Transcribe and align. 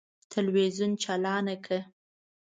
تلویزون 0.31 0.91
چالانه 1.01 1.55
کړه! 1.63 1.79